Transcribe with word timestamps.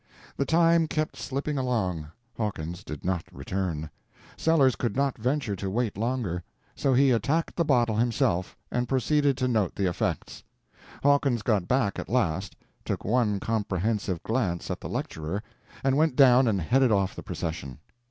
The 0.35 0.45
time 0.47 0.87
kept 0.87 1.15
slipping 1.15 1.59
along—Hawkins 1.59 2.83
did 2.83 3.05
not 3.05 3.23
return—Sellers 3.31 4.75
could 4.75 4.95
not 4.95 5.15
venture 5.19 5.55
to 5.55 5.69
wait 5.69 5.95
longer; 5.95 6.41
so 6.75 6.95
he 6.95 7.11
attacked 7.11 7.55
the 7.55 7.63
bottle 7.63 7.97
himself, 7.97 8.57
and 8.71 8.89
proceeded 8.89 9.37
to 9.37 9.47
note 9.47 9.75
the 9.75 9.85
effects. 9.87 10.41
Hawkins 11.03 11.43
got 11.43 11.67
back 11.67 11.99
at 11.99 12.09
last; 12.09 12.55
took 12.83 13.05
one 13.05 13.39
comprehensive 13.39 14.23
glance 14.23 14.71
at 14.71 14.81
the 14.81 14.89
lecturer, 14.89 15.43
and 15.83 15.95
went 15.97 16.15
down 16.15 16.47
and 16.47 16.59
headed 16.61 16.91
off 16.91 17.13
the 17.15 17.21
procession. 17.21 17.77